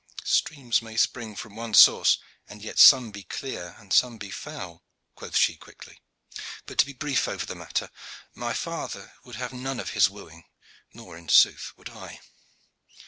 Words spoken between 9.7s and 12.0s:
of his wooing, nor in sooth would